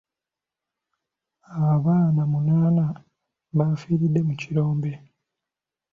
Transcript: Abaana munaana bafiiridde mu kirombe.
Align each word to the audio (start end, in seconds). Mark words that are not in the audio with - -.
Abaana 1.71 2.21
munaana 2.31 2.85
bafiiridde 3.57 4.19
mu 4.27 4.33
kirombe. 4.41 4.91